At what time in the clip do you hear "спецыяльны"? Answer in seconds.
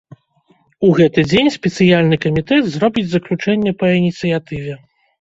1.57-2.19